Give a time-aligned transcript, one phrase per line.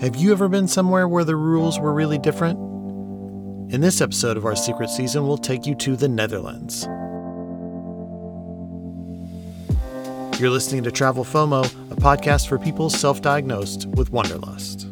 [0.00, 2.58] Have you ever been somewhere where the rules were really different?
[3.70, 6.86] In this episode of our secret season, we'll take you to the Netherlands.
[10.40, 14.90] You're listening to Travel FOMO, a podcast for people self diagnosed with Wanderlust.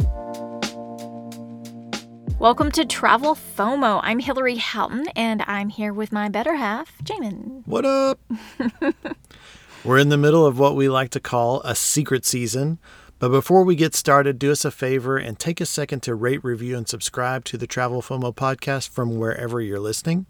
[2.38, 4.00] Welcome to Travel FOMO.
[4.02, 7.66] I'm Hilarie Houghton, and I'm here with my better half, Jamin.
[7.66, 8.20] What up?
[9.84, 12.78] We're in the middle of what we like to call a secret season.
[13.18, 16.44] But before we get started, do us a favor and take a second to rate,
[16.44, 20.26] review, and subscribe to the Travel FOMO podcast from wherever you're listening.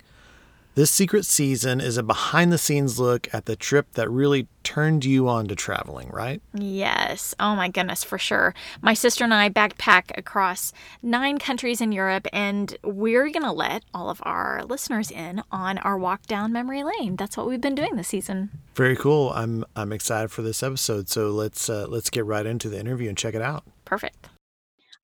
[0.78, 5.04] This secret season is a behind the scenes look at the trip that really turned
[5.04, 6.40] you on to traveling, right?
[6.54, 7.34] Yes.
[7.40, 8.54] Oh my goodness, for sure.
[8.80, 13.82] My sister and I backpack across nine countries in Europe, and we're going to let
[13.92, 17.16] all of our listeners in on our walk down memory lane.
[17.16, 18.50] That's what we've been doing this season.
[18.76, 19.32] Very cool.
[19.32, 21.08] I'm I'm excited for this episode.
[21.08, 23.64] So let's uh, let's get right into the interview and check it out.
[23.84, 24.28] Perfect.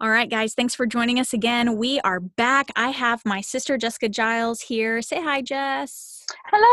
[0.04, 1.78] All right, guys, thanks for joining us again.
[1.78, 2.68] We are back.
[2.76, 5.00] I have my sister Jessica Giles here.
[5.00, 6.13] Say hi, Jess.
[6.46, 6.66] Hello,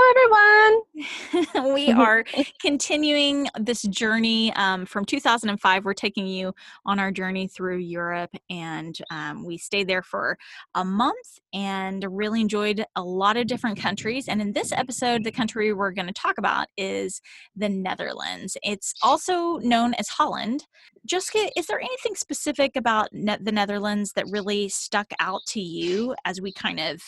[1.41, 1.73] everyone.
[1.73, 2.23] we are
[2.61, 5.85] continuing this journey um, from 2005.
[5.85, 6.53] We're taking you
[6.85, 10.37] on our journey through Europe, and um, we stayed there for
[10.75, 14.27] a month and really enjoyed a lot of different countries.
[14.27, 17.21] And in this episode, the country we're going to talk about is
[17.55, 18.57] the Netherlands.
[18.63, 20.65] It's also known as Holland.
[21.05, 26.15] Jessica, is there anything specific about ne- the Netherlands that really stuck out to you
[26.25, 27.01] as we kind of,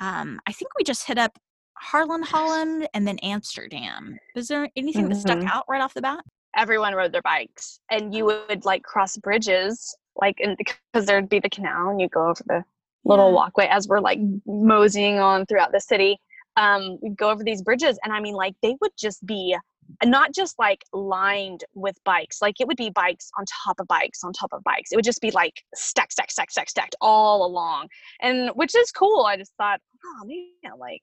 [0.00, 1.38] um, I think we just hit up
[1.82, 4.18] Haarlem, Holland, and then Amsterdam.
[4.34, 5.12] Was there anything mm-hmm.
[5.12, 5.48] that stuck mm-hmm.
[5.48, 6.24] out right off the bat?
[6.56, 11.50] Everyone rode their bikes, and you would like cross bridges, like because there'd be the
[11.50, 12.64] canal, and you go over the
[13.04, 13.34] little yeah.
[13.34, 16.18] walkway as we're like moseying on throughout the city.
[16.56, 19.56] Um, we'd go over these bridges, and I mean, like they would just be
[20.04, 24.24] not just like lined with bikes like it would be bikes on top of bikes
[24.24, 27.46] on top of bikes it would just be like stacked stacked stacked stacked stacked all
[27.46, 27.86] along
[28.20, 31.02] and which is cool i just thought oh man like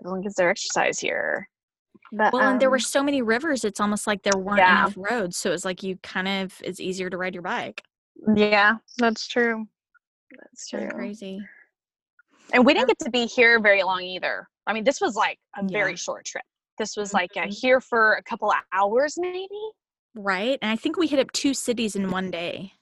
[0.00, 1.48] everyone gets their exercise here
[2.12, 4.58] but, well um, and there were um so many rivers it's almost like there weren't
[4.58, 4.80] yeah.
[4.80, 7.82] enough roads so it's like you kind of it's easier to ride your bike
[8.34, 9.66] yeah that's true
[10.38, 11.40] that's true crazy
[12.52, 15.38] and we didn't get to be here very long either i mean this was like
[15.56, 15.68] a yeah.
[15.70, 16.44] very short trip
[16.80, 19.48] this was like uh, here for a couple of hours, maybe.
[20.14, 20.58] Right.
[20.62, 22.72] And I think we hit up two cities in one day.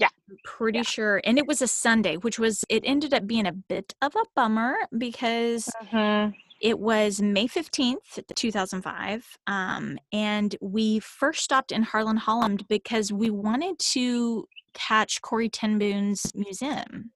[0.00, 0.08] Yeah.
[0.30, 0.84] I'm pretty yeah.
[0.84, 1.20] sure.
[1.24, 4.24] And it was a Sunday, which was, it ended up being a bit of a
[4.34, 6.34] bummer because mm-hmm.
[6.62, 9.38] it was May 15th, 2005.
[9.46, 15.78] Um, and we first stopped in Haarlem Holland because we wanted to catch Corrie ten
[15.78, 17.10] Boom's museum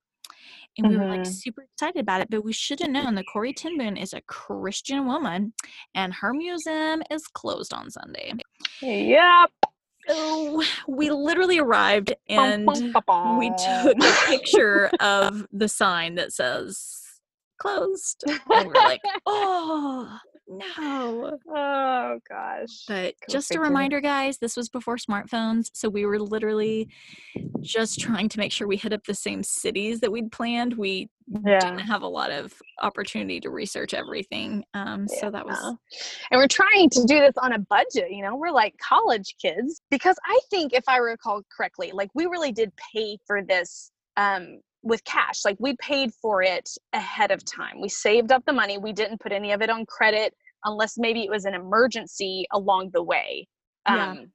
[0.76, 1.04] and we mm-hmm.
[1.04, 1.30] were like mm-hmm.
[1.30, 2.30] super excited about it.
[2.30, 5.52] But we should have known that Corrie ten Boom is a Christian woman,
[5.94, 8.32] and her museum is closed on Sunday.
[8.80, 9.50] Yep.
[10.08, 17.00] So we literally arrived and we took a picture of the sign that says
[17.58, 18.24] closed.
[18.26, 20.18] And we're like, oh,
[20.48, 21.38] no.
[21.56, 22.84] Oh gosh.
[22.86, 23.62] But Go just figure.
[23.62, 25.70] a reminder, guys, this was before smartphones.
[25.72, 26.88] So we were literally
[27.60, 30.74] just trying to make sure we hit up the same cities that we'd planned.
[30.74, 31.58] We yeah.
[31.60, 32.52] didn't have a lot of
[32.82, 34.64] opportunity to research everything.
[34.74, 35.20] Um, yeah.
[35.20, 35.76] so that was
[36.30, 39.80] and we're trying to do this on a budget, you know, we're like college kids.
[39.90, 44.60] Because I think if I recall correctly, like we really did pay for this um
[44.84, 48.78] with cash like we paid for it ahead of time we saved up the money
[48.78, 50.34] we didn't put any of it on credit
[50.64, 53.48] unless maybe it was an emergency along the way
[53.88, 54.10] yeah.
[54.10, 54.30] um,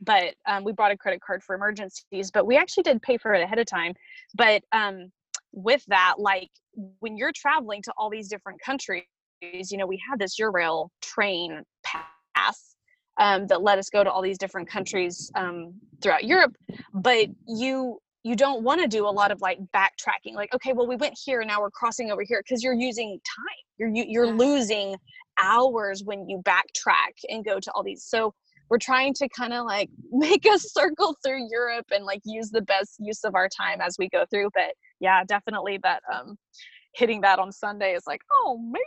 [0.00, 3.34] but um, we brought a credit card for emergencies but we actually did pay for
[3.34, 3.92] it ahead of time
[4.34, 5.12] but um,
[5.52, 6.50] with that like
[7.00, 9.04] when you're traveling to all these different countries
[9.42, 12.74] you know we had this eurail train pass
[13.20, 16.56] um, that let us go to all these different countries um, throughout europe
[16.94, 20.86] but you you don't want to do a lot of like backtracking like okay well
[20.86, 24.26] we went here and now we're crossing over here because you're using time you're you're
[24.26, 24.32] yeah.
[24.32, 24.96] losing
[25.42, 28.32] hours when you backtrack and go to all these so
[28.70, 32.62] we're trying to kind of like make a circle through europe and like use the
[32.62, 36.36] best use of our time as we go through but yeah definitely that um
[36.94, 38.82] hitting that on sunday is like oh man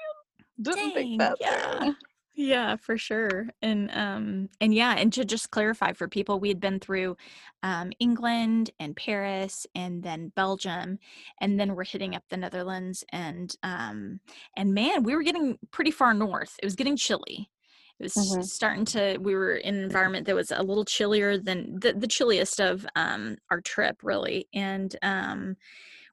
[0.62, 1.80] didn't Dang, think that yeah.
[1.80, 1.96] Through.
[2.38, 3.48] Yeah, for sure.
[3.62, 7.16] And um and yeah, and to just clarify for people, we had been through
[7.64, 11.00] um England and Paris and then Belgium
[11.40, 14.20] and then we're hitting up the Netherlands and um
[14.58, 16.56] and man, we were getting pretty far north.
[16.62, 17.50] It was getting chilly.
[18.00, 18.42] It was mm-hmm.
[18.42, 22.08] starting to we were in an environment that was a little chillier than the, the
[22.08, 24.50] chilliest of um our trip really.
[24.54, 25.56] And um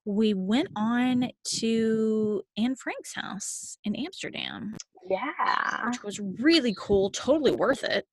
[0.05, 4.77] we went on to Anne Frank's house in Amsterdam.
[5.09, 5.87] Yeah.
[5.89, 8.07] Which was really cool, totally worth it.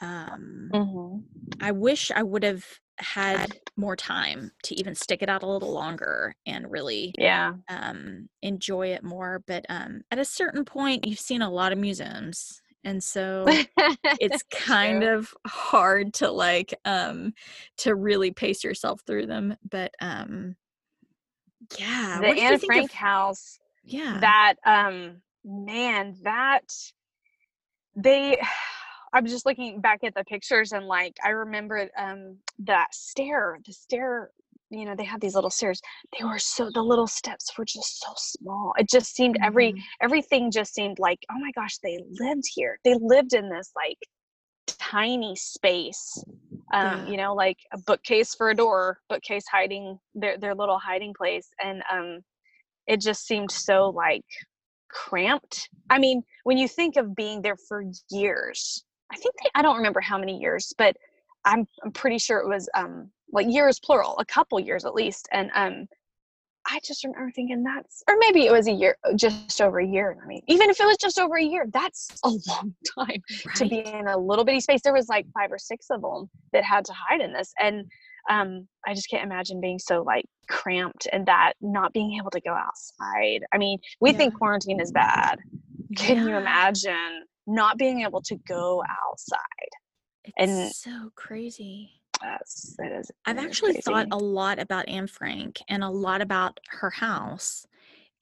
[0.00, 1.18] Um, mm-hmm.
[1.60, 2.64] I wish I would have
[2.98, 7.54] had more time to even stick it out a little longer and really Yeah.
[7.68, 9.42] um, enjoy it more.
[9.46, 13.44] But um, at a certain point, you've seen a lot of museums, and so
[14.20, 15.16] it's kind True.
[15.16, 17.34] of hard to like um,
[17.78, 19.56] to really pace yourself through them.
[19.68, 20.56] But um,
[21.78, 22.96] yeah, the Anne Frank of?
[22.96, 23.58] house.
[23.84, 26.62] Yeah, That um man, that
[27.96, 28.38] they
[29.12, 33.72] I'm just looking back at the pictures and like I remember um that stair, the
[33.72, 34.30] stair,
[34.70, 35.80] you know, they have these little stairs.
[36.18, 38.74] They were so the little steps were just so small.
[38.76, 39.82] It just seemed every Mhm.
[40.02, 42.78] everything just seemed like, oh my gosh, they lived here.
[42.84, 43.98] They lived in this like
[44.66, 46.24] tiny space.
[46.72, 47.10] Um, Yeah.
[47.12, 51.48] you know, like a bookcase for a door, bookcase hiding their their little hiding place.
[51.62, 52.20] And um
[52.86, 54.24] it just seemed so like
[54.94, 55.68] cramped.
[55.90, 59.76] I mean, when you think of being there for years, I think they, I don't
[59.76, 60.96] remember how many years, but
[61.44, 65.28] I'm I'm pretty sure it was um like years plural, a couple years at least.
[65.32, 65.86] And um
[66.66, 70.16] I just remember thinking that's or maybe it was a year just over a year.
[70.22, 73.22] I mean, even if it was just over a year, that's a long time
[73.56, 74.80] to be in a little bitty space.
[74.82, 77.52] There was like five or six of them that had to hide in this.
[77.60, 77.84] And
[78.30, 82.40] um I just can't imagine being so like cramped and that not being able to
[82.40, 83.44] go outside.
[83.52, 84.18] I mean, we Yeah.
[84.18, 85.38] think quarantine is bad.
[85.96, 89.38] Can you imagine not being able to go outside?
[90.24, 92.00] It's And so crazy.
[92.20, 96.60] that's it is I've actually thought a lot about Anne Frank and a lot about
[96.68, 97.66] her house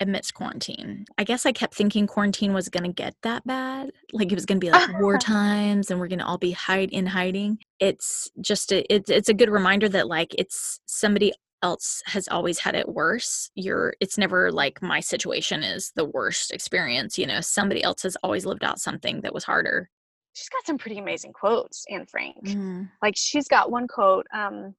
[0.03, 1.05] amidst quarantine.
[1.19, 3.91] I guess I kept thinking quarantine was going to get that bad.
[4.13, 6.53] Like it was going to be like war times and we're going to all be
[6.53, 7.59] hide in hiding.
[7.81, 11.33] It's just a, it's it's a good reminder that like it's somebody
[11.63, 13.51] else has always had it worse.
[13.55, 17.41] You're it's never like my situation is the worst experience, you know.
[17.41, 19.89] Somebody else has always lived out something that was harder.
[20.35, 22.37] She's got some pretty amazing quotes, Anne Frank.
[22.45, 24.75] Mm, like she's got one quote um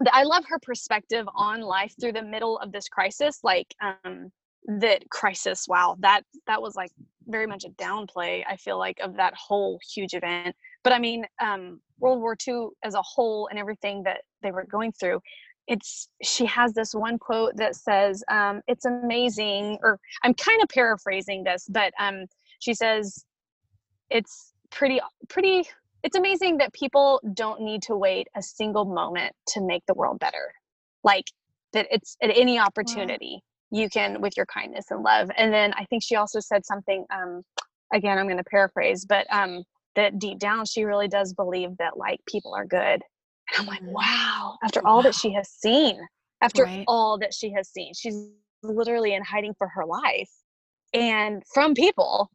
[0.00, 4.30] that i love her perspective on life through the middle of this crisis like um
[4.66, 6.90] that crisis wow that that was like
[7.28, 10.54] very much a downplay i feel like of that whole huge event.
[10.82, 14.64] But i mean um world war ii as a whole and everything that they were
[14.64, 15.20] going through
[15.66, 20.68] it's she has this one quote that says um it's amazing or i'm kind of
[20.68, 22.26] paraphrasing this but um
[22.60, 23.24] she says
[24.10, 25.64] it's pretty pretty
[26.02, 30.18] it's amazing that people don't need to wait a single moment to make the world
[30.20, 30.52] better
[31.02, 31.26] like
[31.72, 33.42] that it's at any opportunity
[33.76, 37.04] you can with your kindness and love and then i think she also said something
[37.12, 37.42] um
[37.92, 39.62] again i'm going to paraphrase but um
[39.96, 43.00] that deep down she really does believe that like people are good
[43.50, 43.92] and i'm like Mhm.
[43.92, 45.98] wow after all that she has seen
[46.42, 46.84] after Right.
[46.86, 48.30] all that she has seen she's
[48.62, 50.30] literally in hiding for her life
[50.94, 52.30] and from people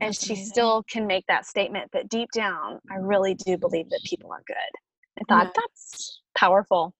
[0.00, 0.52] and That's she amazing.
[0.52, 4.42] still can make that statement that deep down i really do believe that people are
[4.46, 4.56] good
[5.20, 5.62] i thought Yeah.
[5.62, 6.94] that's powerful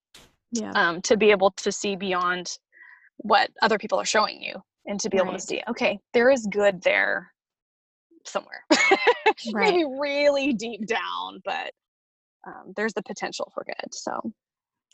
[0.52, 0.72] Yeah.
[0.74, 2.58] um, to be able to see beyond
[3.22, 4.54] what other people are showing you
[4.86, 7.32] and to be able to see okay there is good there
[8.24, 8.64] somewhere
[9.54, 9.72] Right.
[9.72, 11.72] maybe really deep down but
[12.46, 14.32] um, there's the potential for good so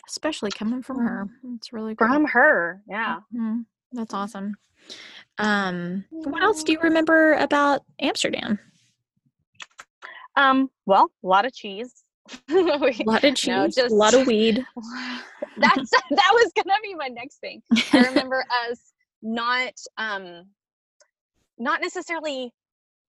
[0.08, 1.26] Especially coming from her.
[1.56, 2.06] It's really cool.
[2.06, 3.64] from her yeah Mhm.
[3.92, 4.56] That's awesome.
[5.38, 8.58] Um, what else do you remember about Amsterdam?
[10.36, 12.04] um well a lot of cheese
[12.48, 14.64] We- A lot of cheese, No, a lot of weed.
[15.58, 17.62] that's that was gonna be my next thing
[17.92, 18.78] i remember us
[19.22, 20.44] not um
[21.58, 22.52] not necessarily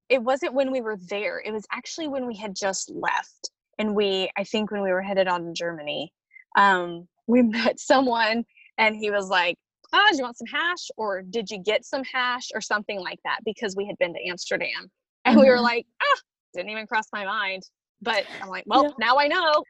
[0.10, 3.94] it wasn't when we were there it was actually when we had just left and
[3.96, 6.12] we i think when we were headed on to germany
[6.58, 8.46] um we met someone
[8.77, 9.56] and he was like
[9.94, 13.20] oh do you want some hash or did you get some hash or something like
[13.25, 14.89] that because we had been to amsterdam
[15.25, 15.63] and we were Mhm.
[15.63, 16.20] like ah
[16.53, 17.63] didn't even cross my mind
[18.01, 18.89] but i'm like well Yeah.
[19.00, 19.63] now i know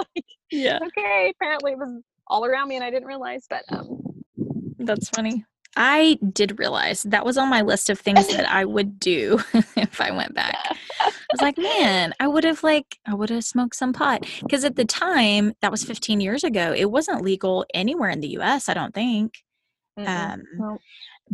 [0.50, 4.00] yeah, okay apparently it was all around me and i didn't realize but um
[4.78, 5.44] that's funny.
[5.76, 9.40] I did realize that was on my list of things that I would do
[9.76, 10.54] if I went back.
[11.00, 14.62] I was like, man, I would have like I would have smoked some pot because
[14.64, 16.72] at the time that was 15 years ago.
[16.76, 18.68] It wasn't legal anywhere in the U.S.
[18.68, 19.34] I don't think.
[19.98, 20.06] mm-mm.
[20.06, 20.78] Um,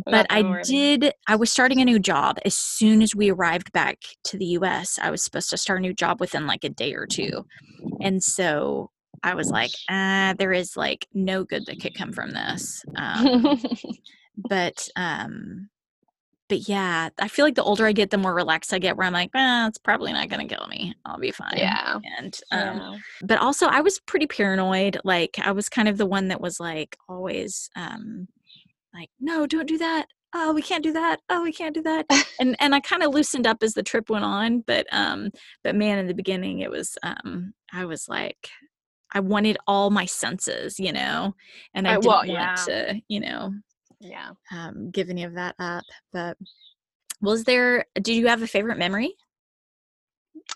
[0.05, 1.13] but I did.
[1.27, 4.97] I was starting a new job as soon as we arrived back to the U.S.
[5.01, 7.45] I was supposed to start a new job within like a day or two,
[8.01, 8.89] and so
[9.23, 12.83] I was like, ah, there is like no good that could come from this.
[12.95, 13.59] Um,
[14.49, 15.69] but um,
[16.49, 18.97] but yeah, I feel like the older I get, the more relaxed I get.
[18.97, 20.95] Where I'm like, ah, it's probably not gonna kill me.
[21.05, 21.53] I'll be fine.
[21.55, 22.97] yeah And um, yeah.
[23.23, 24.97] but also I was pretty paranoid.
[25.03, 28.27] Like I was kind of the one that was like always um
[28.93, 30.07] like, no, don't do that.
[30.33, 31.19] Oh, we can't do that.
[31.29, 32.05] Oh, we can't do that.
[32.39, 35.29] And and I kind of loosened up as the trip went on, but um
[35.63, 38.49] but man in the beginning it was um I was like
[39.13, 41.35] I wanted all my senses, you know,
[41.75, 42.55] and I Uh, didn't well, want yeah.
[42.65, 43.53] to, you know,
[43.99, 44.31] Yeah.
[44.53, 45.83] um, give any of that up.
[46.13, 46.37] But
[47.21, 47.85] was there?
[47.95, 49.13] Did you have a favorite memory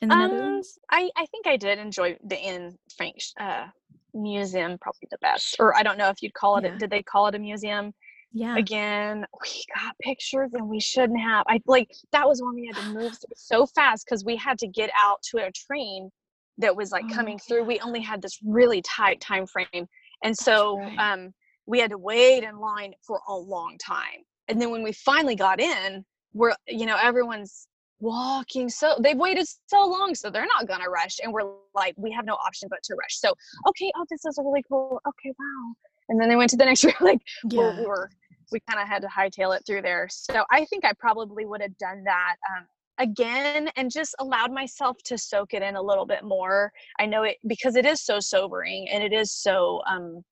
[0.01, 0.79] in the Um, Netherlands?
[0.89, 3.67] I, I think I did enjoy the Anne Frank uh,
[4.13, 5.57] museum probably the best.
[5.59, 6.63] Or I don't know if you'd call it.
[6.63, 6.75] Yeah.
[6.75, 7.93] A, did they call it a museum?
[8.35, 8.57] Yeah.
[8.57, 11.45] Again, we got pictures and we shouldn't have.
[11.47, 14.57] I like that was when we had to move through so fast because we had
[14.57, 16.11] to get out to a train
[16.57, 17.63] that was like Oh, coming through.
[17.63, 19.87] We only had this really tight time frame,
[20.21, 20.99] and so right.
[20.99, 21.33] um,
[21.65, 24.25] we had to wait in line for a long time.
[24.49, 27.69] And then when we finally got in, we're you know everyone's
[28.01, 32.11] walking so they've waited so long so they're not gonna rush and we're like we
[32.11, 33.33] have no option but to rush so
[33.69, 35.73] okay oh this is really cool okay wow
[36.09, 37.19] and then they went to the next room like
[37.53, 38.09] we're, we're
[38.51, 40.07] we kind of had to hightail it through there.
[40.09, 42.65] So i think i probably would have done that um,
[42.97, 46.71] again and just allowed myself to soak it in a little bit more.
[46.99, 50.23] I know it because it is so sobering and it is so um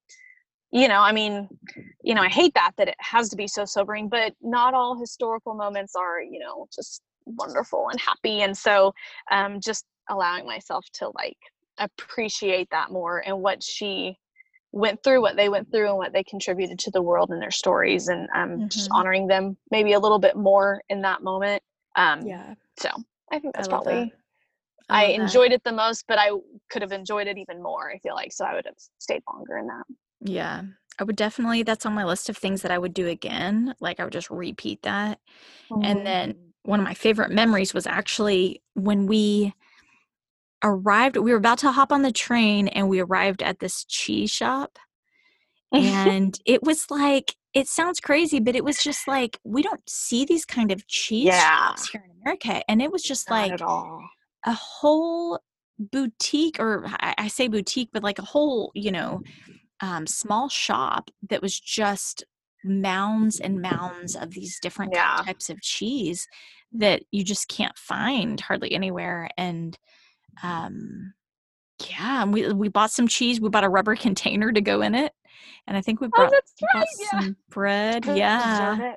[0.72, 1.48] you know i mean
[2.04, 4.98] you know i hate that that it has to be so sobering but not all
[5.00, 8.42] historical moments are you know just wonderful and happy.
[8.42, 8.94] And so
[9.32, 11.38] um just allowing myself to like
[11.78, 14.18] appreciate that more and what she
[14.74, 17.52] went through what they went through and what they contributed to the world and their
[17.52, 18.96] stories and um just Mhm.
[18.96, 21.64] honoring them maybe a little bit more in that moment
[21.96, 22.56] um Yeah.
[22.78, 22.90] so
[23.32, 23.84] i think I that's that.
[23.86, 24.14] probably
[24.90, 25.22] I, love that.
[25.24, 26.30] enjoyed it the most, but I
[26.70, 27.90] could have enjoyed it even more.
[27.90, 29.84] I feel like so I would have stayed longer in that.
[30.22, 30.62] Yeah.
[31.00, 33.74] I would definitely, that's on my list of things that I would do again.
[33.80, 35.20] Like I would just repeat that.
[35.82, 39.54] And then one of my favorite memories was actually when we
[40.64, 44.32] arrived, we were about to hop on the train and we arrived at this cheese
[44.32, 44.78] shop.
[45.78, 50.26] And it was like, it sounds crazy, but it was just like, we don't see
[50.26, 51.40] these kind of cheese Yeah.
[51.40, 52.64] shops here in America.
[52.70, 53.64] And it was just not like
[54.46, 55.40] a whole
[55.80, 59.22] boutique, or I, I say boutique, but like a whole, you know,
[59.82, 62.24] um, small shop that was just
[62.64, 65.24] mounds and mounds of these different Yeah.
[65.26, 66.28] types of cheese
[66.74, 69.30] that you just can't find hardly anywhere.
[69.38, 69.78] And
[70.42, 71.14] um,
[71.90, 73.42] yeah, and we we bought some cheese.
[73.42, 75.14] We bought a rubber container to go in it,
[75.68, 76.86] and I think we Oh, brought, that's bought.
[77.00, 77.20] Yeah.
[77.20, 78.04] some bread.
[78.04, 78.96] Preserve Yeah,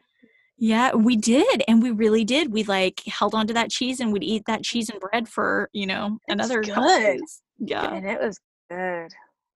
[0.58, 2.52] yeah, we did, and we really did.
[2.52, 5.86] We like held onto that cheese, and we'd eat that cheese and bread for you
[5.86, 7.20] know It's another good.
[7.58, 8.38] Yeah, And it was
[8.70, 9.08] good.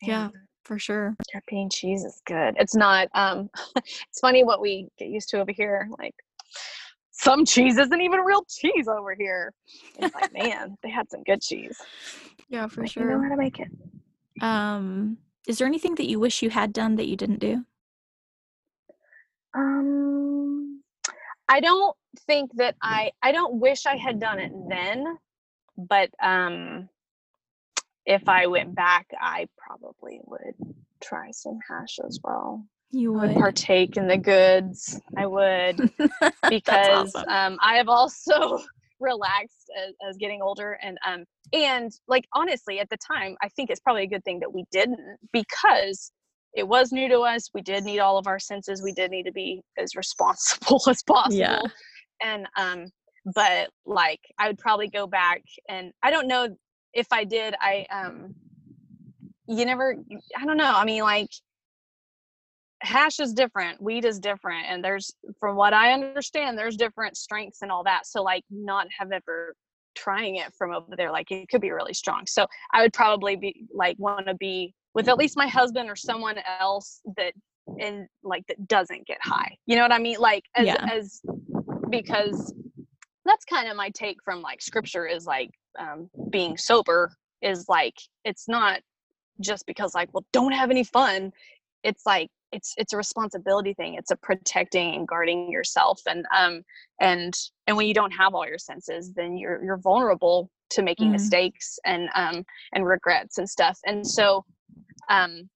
[0.03, 0.25] Yeah.
[0.25, 0.33] Man,
[0.65, 1.17] for sure.
[1.33, 2.55] European cheese is good.
[2.59, 5.89] It's not um it's funny what we get used to over here.
[5.99, 6.15] Like
[7.21, 9.53] some cheese isn't even real cheese over here.
[9.99, 11.79] It's like, man, they had some good cheese.
[12.49, 13.03] Yeah, for sure.
[13.05, 13.69] You know how to make it.
[14.41, 17.65] Um, is there anything that you wish you had done that you didn't do?
[19.55, 20.83] Um,
[21.49, 21.95] I don't
[22.27, 25.05] think that I I don't wish I had done it then,
[25.77, 26.89] but um,
[28.07, 30.55] if I went back, I probably would
[31.03, 32.65] try some hash as well.
[32.93, 33.37] You would would.
[33.37, 35.01] partake in the goods.
[35.17, 35.77] I would
[36.49, 37.29] because awesome.
[37.29, 38.59] um, I have also
[39.01, 43.71] relaxed as, as getting older and um and like honestly at the time I think
[43.71, 45.01] it's probably a good thing that we didn't
[45.33, 46.13] because
[46.53, 47.49] it was new to us.
[47.55, 48.83] We did need all of our senses.
[48.83, 51.37] We did need to be as responsible as possible.
[51.37, 51.63] Yeah.
[52.23, 52.87] And um
[53.35, 56.49] but like I would probably go back and I don't know
[56.93, 58.35] if I did I um
[59.47, 59.97] you never
[60.37, 60.73] I don't know.
[60.75, 61.31] I mean like
[62.83, 67.63] hash is different weed is different and there's from what i understand there's different strengths
[67.63, 69.55] and all that so like not have ever
[69.95, 72.23] trying it from over there like it could be really strong.
[72.27, 75.97] So i would probably be like want to be with at least my husband or
[75.97, 77.35] someone else that
[77.79, 79.57] and like that doesn't get high.
[79.67, 80.19] You know what i mean?
[80.19, 80.87] Like as Yeah.
[80.91, 81.21] as
[81.91, 82.55] because
[83.25, 87.95] that's kind of my take from like scripture is like um being sober is like
[88.25, 88.81] it's not
[89.41, 91.33] just because like well don't have any fun.
[91.83, 96.63] It's like it's it's a responsibility thing it's a protecting and guarding yourself and um
[97.01, 97.35] and
[97.67, 101.13] and when you don't have all your senses then you're you're vulnerable to making Mhm.
[101.13, 104.45] mistakes and um and regrets and stuff and so
[105.09, 105.49] um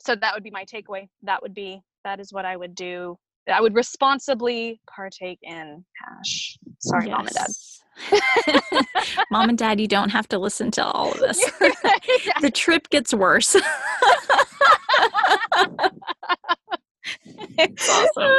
[0.00, 3.16] so that would be my takeaway that would be that is what i would do
[3.50, 7.50] i would responsibly partake in hash sorry mom and dad
[9.30, 11.40] Mom and dad, you don't have to listen to all of this.
[12.40, 13.54] the trip gets worse.
[17.58, 18.34] it's awesome.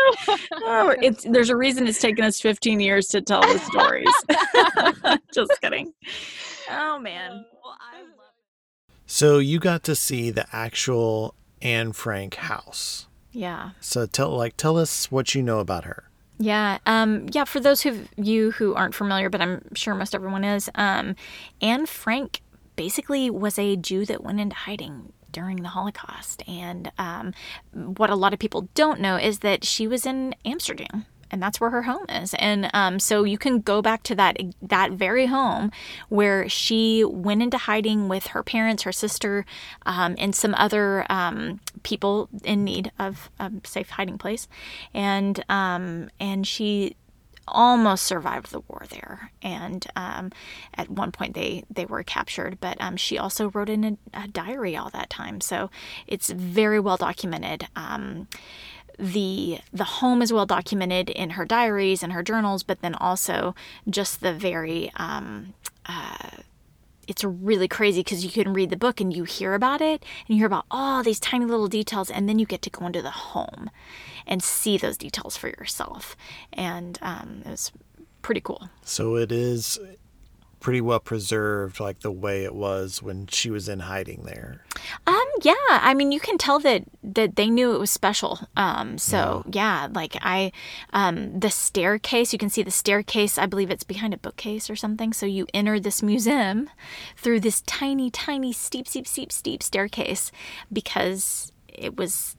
[0.65, 5.19] Oh, it's there's a reason it's taken us 15 years to tell the stories.
[5.33, 5.93] Just kidding.
[6.69, 7.45] Oh man.
[7.63, 7.77] Well,
[9.05, 13.07] So you got to see the actual Anne Frank house.
[13.31, 13.71] Yeah.
[13.79, 16.09] So tell like tell us what you know about her.
[16.37, 16.79] Yeah.
[16.85, 20.69] Um, yeah, for those of you who aren't familiar, but I'm sure most everyone is,
[20.75, 21.15] um,
[21.61, 22.41] Anne Frank
[22.75, 26.41] basically was a Jew that went into hiding during the Holocaust.
[26.47, 27.33] And um,
[27.73, 31.59] what a lot of people don't know is that she was in Amsterdam and that's
[31.59, 32.33] where her home is.
[32.35, 35.71] And um, so you can go back to that that very home
[36.07, 39.45] where she went into hiding with her parents, her sister,
[39.85, 44.47] um, and some other um, people in need of a safe hiding place,
[44.93, 46.95] and um, and she
[47.47, 49.31] almost survived the war there.
[49.41, 50.31] And um,
[50.73, 53.83] at one point they they were captured, but um, she also wrote in
[54.13, 55.69] a, a, diary all that time, so
[56.07, 57.67] it's very well documented.
[57.75, 58.27] Um,
[58.97, 63.55] the the home is well documented in her diaries and her journals, but then also
[63.89, 65.53] just the very um,
[65.85, 66.29] uh,
[67.07, 70.29] it's really crazy because you can read the book and you hear about it and
[70.29, 73.01] you hear about all these tiny little details and then you get to go into
[73.01, 73.69] the home
[74.27, 76.15] and see those details for yourself.
[76.53, 77.71] And um, it was
[78.21, 78.69] pretty cool.
[78.83, 79.79] So it is
[80.59, 84.63] pretty well preserved, like the way it was when she was in hiding there.
[85.05, 85.53] Um, yeah.
[85.69, 88.39] I mean, you can tell that that they knew it was special.
[88.57, 90.51] Um, so yeah, yeah like I,
[90.93, 92.33] um, the staircase.
[92.33, 93.37] You can see the staircase.
[93.37, 95.13] I believe it's behind a bookcase or something.
[95.13, 96.69] So you enter this museum
[97.17, 100.31] through this tiny, tiny, steep, steep, steep, steep staircase
[100.71, 102.35] because it was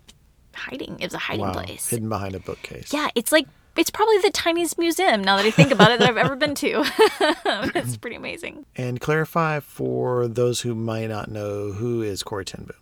[0.54, 0.99] hiding.
[1.00, 1.52] It was a hiding wow.
[1.52, 1.88] place.
[1.88, 2.92] Hidden behind a bookcase.
[2.92, 3.46] Yeah, it's like
[3.76, 6.54] it's probably the tiniest museum now that I think about it that I've ever been
[6.56, 6.85] to.
[7.75, 8.66] it's pretty amazing.
[8.76, 12.76] And clarify for those who might not know who is Corrie ten Boom.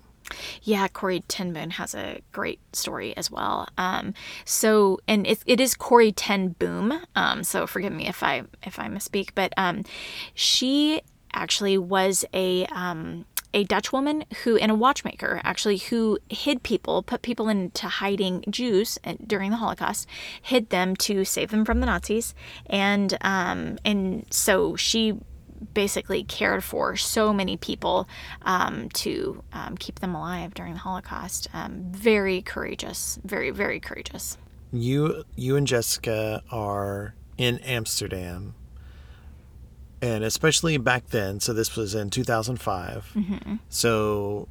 [0.62, 3.68] Yeah, Corrie ten Boom has a great story as well.
[3.76, 7.00] Um, so, and it, it is Corrie ten Boom.
[7.14, 9.84] Um, so forgive me if I if I misspeak, but um,
[10.34, 16.62] she actually was a um, a Dutch woman who, and a watchmaker actually, who hid
[16.62, 20.06] people, put people into hiding, Jews uh, during the Holocaust,
[20.42, 22.34] hid them to save them from the Nazis,
[22.66, 25.14] and um, and so she
[25.72, 28.08] basically cared for so many people
[28.42, 31.48] um, to um, keep them alive during the Holocaust.
[31.54, 34.36] Um, very courageous, very very courageous.
[34.72, 38.54] You you and Jessica are in Amsterdam
[40.04, 41.40] and especially back then.
[41.40, 43.12] So this was in 2005.
[43.14, 43.54] Mm-hmm.
[43.70, 44.48] So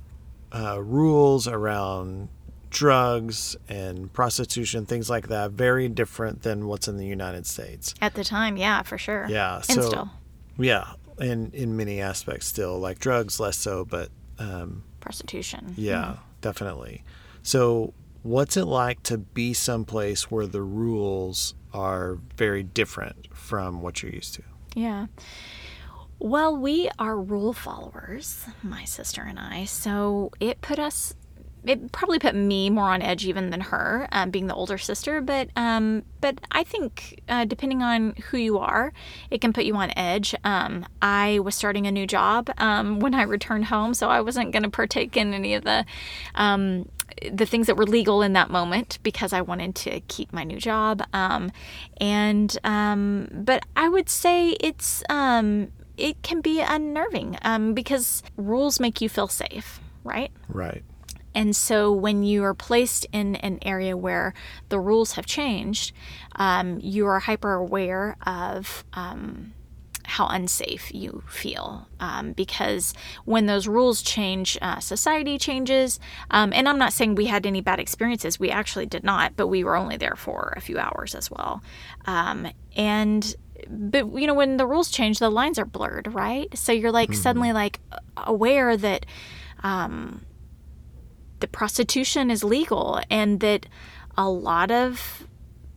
[0.51, 2.29] uh, rules around
[2.71, 8.15] drugs and prostitution, things like that, very different than what's in the United States at
[8.15, 8.57] the time.
[8.57, 9.27] Yeah, for sure.
[9.29, 9.57] Yeah.
[9.57, 10.09] And so, still.
[10.57, 15.75] Yeah, and in many aspects, still like drugs, less so, but um, prostitution.
[15.77, 17.05] Yeah, mm definitely.
[17.41, 24.03] So, what's it like to be someplace where the rules are very different from what
[24.03, 24.43] you're used to?
[24.75, 25.07] Yeah.
[26.19, 31.15] Well, we are rule followers, my sister and I, so it put us
[31.65, 35.21] it probably put me more on edge even than her, um, being the older sister.
[35.21, 38.93] But um, but I think uh, depending on who you are,
[39.29, 40.35] it can put you on edge.
[40.43, 44.51] Um, I was starting a new job um, when I returned home, so I wasn't
[44.51, 45.85] going to partake in any of the
[46.35, 46.89] um,
[47.31, 50.57] the things that were legal in that moment because I wanted to keep my new
[50.57, 51.03] job.
[51.13, 51.51] Um,
[51.97, 58.79] and um, but I would say it's um, it can be unnerving um, because rules
[58.79, 60.31] make you feel safe, right?
[60.47, 60.83] Right.
[61.35, 64.33] And so when you are placed in an area where
[64.69, 65.91] the rules have changed,
[66.35, 69.53] um, you are hyper aware of um,
[70.05, 72.93] how unsafe you feel um, because
[73.25, 75.99] when those rules change, uh, society changes.
[76.31, 79.47] Um, and I'm not saying we had any bad experiences, we actually did not, but
[79.47, 81.63] we were only there for a few hours as well.
[82.05, 83.35] Um, and
[83.69, 87.09] but you know when the rules change the lines are blurred right so you're like
[87.09, 87.21] mm-hmm.
[87.21, 87.79] suddenly like
[88.17, 89.05] aware that
[89.63, 90.25] um
[91.39, 93.65] the prostitution is legal and that
[94.17, 95.27] a lot of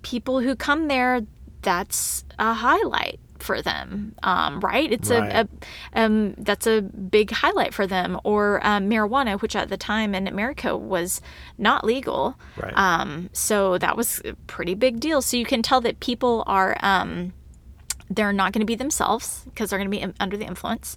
[0.02, 1.22] people who come there
[1.62, 4.90] that's a highlight for them, um, right?
[4.92, 5.32] It's right.
[5.32, 5.48] A,
[5.94, 8.20] a um, that's a big highlight for them.
[8.24, 11.20] Or um, marijuana, which at the time in America was
[11.56, 12.36] not legal.
[12.56, 12.76] Right.
[12.76, 15.22] Um, so that was a pretty big deal.
[15.22, 17.32] So you can tell that people are um,
[18.08, 20.96] they're not going to be themselves because they're going to be under the influence.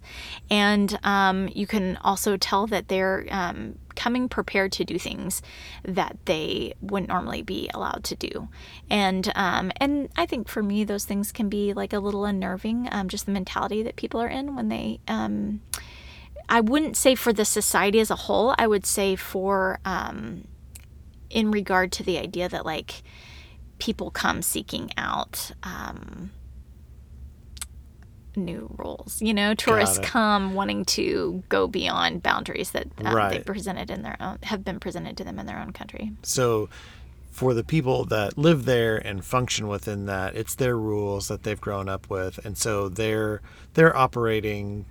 [0.49, 5.41] And um, you can also tell that they're um, coming prepared to do things
[5.83, 8.49] that they wouldn't normally be allowed to do.
[8.89, 12.87] And um, and I think for me, those things can be like a little unnerving,
[12.91, 14.99] um, just the mentality that people are in when they.
[15.07, 15.61] Um,
[16.51, 18.55] I wouldn't say for the society as a whole.
[18.57, 20.45] I would say for um,
[21.29, 23.03] in regard to the idea that like
[23.77, 26.31] people come seeking out um,
[28.35, 29.21] new rules.
[29.21, 33.37] You know, tourists come wanting to go beyond boundaries that um, right.
[33.37, 36.11] they presented in their own have been presented to them in their own country.
[36.23, 36.69] So,
[37.31, 41.59] for the people that live there and function within that, it's their rules that they've
[41.59, 43.41] grown up with, and so they're
[43.73, 44.85] they're operating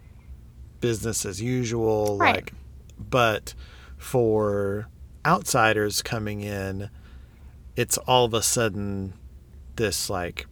[0.81, 2.19] business as usual.
[2.19, 2.37] Right.
[2.37, 2.53] Like,
[2.99, 3.55] but
[3.97, 4.89] for
[5.25, 6.91] outsiders coming in,
[7.77, 9.13] it's all of a sudden
[9.77, 10.47] this like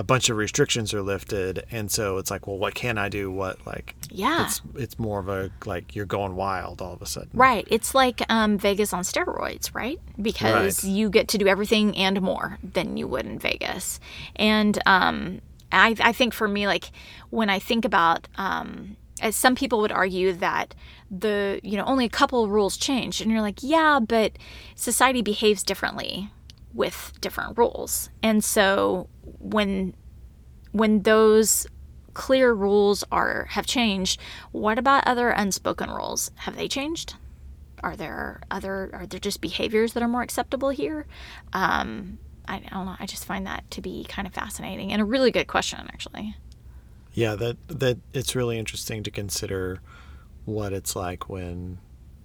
[0.00, 3.30] a bunch of restrictions are lifted, and so it's like, well, what can I do?
[3.30, 4.46] What like Yeah.
[4.46, 7.28] it's it's more of a like you're going wild all of a sudden.
[7.34, 7.66] Right.
[7.70, 10.00] It's like um, Vegas on steroids, right?
[10.20, 10.90] Because Right.
[10.92, 14.00] you get to do everything and more than you would in Vegas.
[14.36, 16.90] And um, I, I think for me, like
[17.28, 20.74] when I think about, um, as some people would argue that
[21.10, 23.20] the, you know, only a couple of rules changed.
[23.20, 24.32] And you're like, yeah, but
[24.74, 26.30] society behaves differently
[26.74, 28.10] with different rules.
[28.22, 29.94] And so when
[30.72, 31.66] when those
[32.14, 34.20] clear rules are have changed,
[34.52, 36.30] what about other unspoken rules?
[36.36, 37.14] Have they changed?
[37.82, 41.06] Are there other are there just behaviors that are more acceptable here?
[41.52, 42.96] Um, I, I don't know.
[42.98, 46.36] I just find that to be kind of fascinating and a really good question, actually.
[47.12, 49.80] Yeah, that that it's really interesting to consider
[50.44, 51.78] what it's like when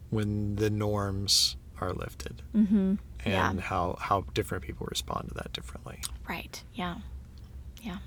[0.09, 2.75] when the norms are lifted Mm-hmm.
[2.75, 3.53] and Yeah.
[3.59, 5.99] how how different people respond to that differently.
[6.27, 6.61] Right.
[6.73, 6.95] Yeah.
[7.81, 7.97] Yeah.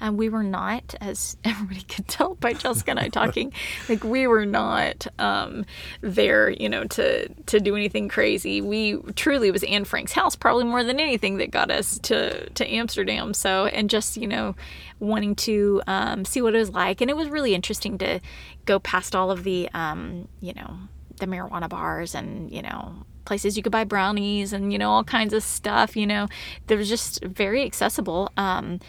[0.00, 3.52] And we were not, as everybody could tell by Jessica and I talking,
[3.88, 5.64] like we were not um,
[6.00, 8.60] there, you know, to to do anything crazy.
[8.60, 12.66] We truly was Anne Frank's house, probably more than anything that got us to to
[12.66, 13.34] Amsterdam.
[13.34, 14.54] So and just you know,
[15.00, 18.20] wanting to um, see what it was like, and it was really interesting to
[18.64, 20.76] go past all of the, um, you know,
[21.18, 25.04] the marijuana bars and you know places you could buy brownies and you know all
[25.04, 26.28] kinds of stuff you know
[26.68, 28.32] there was just very accessible.
[28.36, 28.80] Um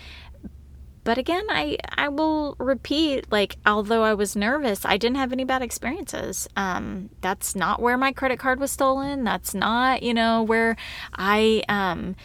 [1.03, 5.45] but again i i will repeat like although i was nervous i didn't have any
[5.45, 6.49] bad experiences.
[6.57, 9.23] Um that's not where my credit card was stolen.
[9.23, 10.75] That's not you know where
[11.13, 12.15] i um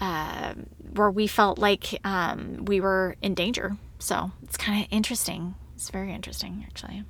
[0.00, 0.54] uh
[0.94, 3.76] where we felt like um we were in danger.
[4.00, 5.54] So it's kind of interesting.
[5.76, 7.04] It's very interesting actually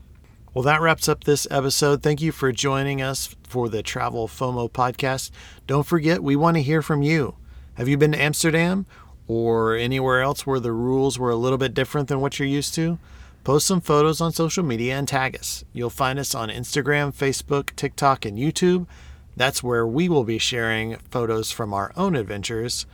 [0.54, 2.02] Well, that wraps up this episode.
[2.02, 5.30] Thank you for joining us for the Travel FOMO podcast.
[5.66, 7.36] Don't forget, we want to hear from you.
[7.74, 8.84] Have you been to Amsterdam
[9.26, 12.74] or anywhere else where the rules were a little bit different than what you're used
[12.74, 12.98] to?
[13.44, 15.64] Post some photos on social media and tag us.
[15.72, 18.86] You'll find us on Instagram, Facebook, TikTok, and YouTube.
[19.34, 22.84] That's where we will be sharing photos from our own adventures.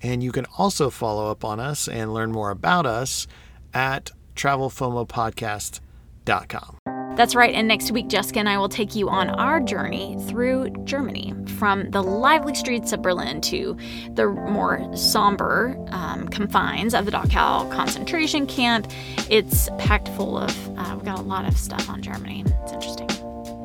[0.00, 3.26] And you can also follow up on us and learn more about us
[3.74, 6.77] at travelfomopodcast.com.
[7.18, 7.52] That's right.
[7.52, 11.90] And next week, Jessica and I will take you on our journey through Germany from
[11.90, 13.76] the lively streets of Berlin to
[14.12, 18.86] the more somber um, confines of the Dachau concentration camp.
[19.28, 22.44] It's packed full of, uh, we've got a lot of stuff on Germany.
[22.62, 23.08] It's interesting.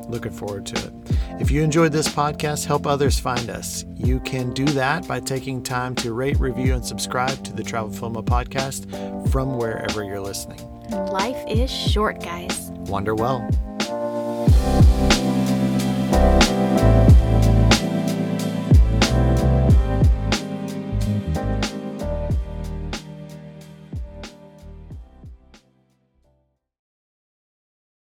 [0.08, 0.92] Looking forward to it.
[1.40, 3.84] If you enjoyed this podcast, help others find us.
[3.94, 7.90] You can do that by taking time to rate, review, and subscribe to the Travel
[7.90, 10.73] FOMO podcast from wherever you're listening.
[10.90, 12.70] Life is short, guys.
[12.86, 13.48] Wonder well.